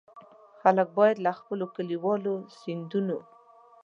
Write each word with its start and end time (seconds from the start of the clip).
خلک 0.61 0.87
باید 0.97 1.17
له 1.25 1.31
خپلو 1.39 1.65
کلیوالو 1.75 2.33
سیندونو. 2.59 3.17